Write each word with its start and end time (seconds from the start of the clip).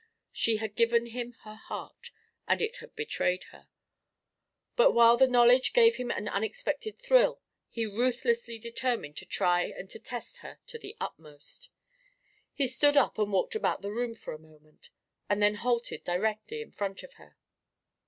She 0.31 0.57
had 0.57 0.73
given 0.75 1.05
him 1.05 1.33
her 1.43 1.53
heart, 1.53 2.09
and 2.47 2.59
it 2.59 2.77
had 2.77 2.95
betrayed 2.95 3.43
her. 3.51 3.69
But 4.75 4.93
while 4.93 5.15
the 5.15 5.27
knowledge 5.27 5.73
gave 5.73 5.97
him 5.97 6.09
an 6.09 6.27
unexpected 6.27 6.97
thrill, 6.97 7.39
he 7.69 7.85
ruthlessly 7.85 8.57
determined 8.57 9.15
to 9.17 9.27
try 9.27 9.61
and 9.65 9.87
to 9.91 9.99
test 9.99 10.37
her 10.37 10.57
to 10.65 10.79
the 10.79 10.97
utmost. 10.99 11.69
He 12.51 12.67
stood 12.67 12.97
up 12.97 13.19
and 13.19 13.31
walked 13.31 13.53
about 13.53 13.83
the 13.83 13.91
room 13.91 14.15
for 14.15 14.33
a 14.33 14.39
moment, 14.41 14.89
and 15.29 15.39
then 15.39 15.53
halted 15.53 16.03
directly 16.03 16.63
in 16.63 16.71
front 16.71 17.03
of 17.03 17.13
her. 17.21 17.37